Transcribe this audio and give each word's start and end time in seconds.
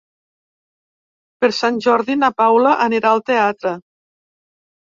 Per 1.43 1.51
Sant 1.57 1.77
Jordi 1.87 2.17
na 2.21 2.31
Paula 2.39 2.75
anirà 2.89 3.13
al 3.15 3.23
teatre. 3.29 3.75